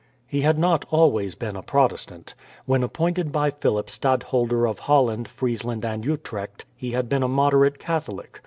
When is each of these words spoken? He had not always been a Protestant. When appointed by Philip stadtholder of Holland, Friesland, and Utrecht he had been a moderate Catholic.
He 0.25 0.41
had 0.41 0.57
not 0.57 0.83
always 0.89 1.35
been 1.35 1.55
a 1.55 1.61
Protestant. 1.61 2.33
When 2.65 2.81
appointed 2.81 3.31
by 3.31 3.51
Philip 3.51 3.87
stadtholder 3.87 4.65
of 4.67 4.79
Holland, 4.79 5.27
Friesland, 5.27 5.85
and 5.85 6.03
Utrecht 6.03 6.65
he 6.75 6.93
had 6.93 7.07
been 7.07 7.21
a 7.21 7.27
moderate 7.27 7.77
Catholic. 7.77 8.39